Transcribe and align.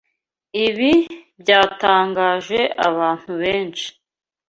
Ibi 0.65 0.91
byatangaje 1.41 2.59
abantu 2.87 3.31
benshi. 3.41 3.87